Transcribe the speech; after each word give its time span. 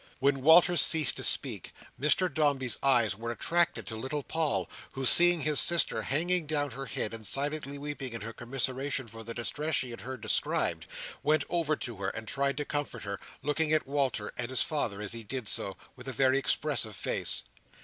When 0.17 0.41
Walter 0.41 0.77
ceased 0.77 1.17
to 1.17 1.23
speak, 1.23 1.75
Mr 1.99 2.27
Dombey's 2.27 2.75
eyes 2.81 3.15
were 3.15 3.29
attracted 3.31 3.85
to 3.85 3.95
little 3.95 4.23
Paul, 4.23 4.67
who, 4.93 5.05
seeing 5.05 5.41
his 5.41 5.59
sister 5.59 6.01
hanging 6.01 6.47
down 6.47 6.71
her 6.71 6.87
head 6.87 7.13
and 7.13 7.23
silently 7.23 7.77
weeping 7.77 8.13
in 8.13 8.21
her 8.21 8.33
commiseration 8.33 9.07
for 9.07 9.23
the 9.23 9.35
distress 9.35 9.75
she 9.75 9.91
had 9.91 10.01
heard 10.01 10.19
described, 10.21 10.87
went 11.21 11.43
over 11.51 11.75
to 11.75 11.97
her, 11.97 12.09
and 12.09 12.27
tried 12.27 12.57
to 12.57 12.65
comfort 12.65 13.03
her: 13.03 13.19
looking 13.43 13.71
at 13.73 13.85
Walter 13.85 14.33
and 14.39 14.49
his 14.49 14.63
father 14.63 15.03
as 15.03 15.11
he 15.11 15.21
did 15.21 15.47
so, 15.47 15.77
with 15.95 16.07
a 16.07 16.13
very 16.13 16.39
expressive 16.39 16.95
face. 16.95 17.43